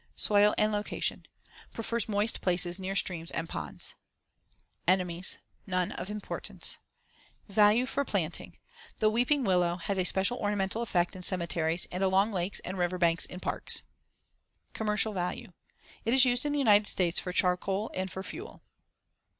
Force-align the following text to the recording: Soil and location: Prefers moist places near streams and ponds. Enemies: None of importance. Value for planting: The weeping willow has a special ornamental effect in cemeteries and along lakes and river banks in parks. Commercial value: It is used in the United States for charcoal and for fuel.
Soil 0.15 0.55
and 0.57 0.71
location: 0.71 1.27
Prefers 1.73 2.09
moist 2.09 2.41
places 2.41 2.79
near 2.79 2.95
streams 2.95 3.29
and 3.29 3.47
ponds. 3.47 3.93
Enemies: 4.87 5.37
None 5.67 5.91
of 5.91 6.09
importance. 6.09 6.77
Value 7.47 7.85
for 7.85 8.03
planting: 8.03 8.57
The 8.97 9.11
weeping 9.11 9.43
willow 9.43 9.75
has 9.75 9.99
a 9.99 10.03
special 10.03 10.39
ornamental 10.39 10.81
effect 10.81 11.15
in 11.15 11.21
cemeteries 11.21 11.85
and 11.91 12.03
along 12.03 12.31
lakes 12.31 12.59
and 12.61 12.79
river 12.79 12.97
banks 12.97 13.27
in 13.27 13.39
parks. 13.41 13.83
Commercial 14.73 15.13
value: 15.13 15.53
It 16.03 16.15
is 16.15 16.25
used 16.25 16.47
in 16.47 16.51
the 16.51 16.57
United 16.57 16.87
States 16.87 17.19
for 17.19 17.31
charcoal 17.31 17.91
and 17.93 18.11
for 18.11 18.23
fuel. 18.23 18.63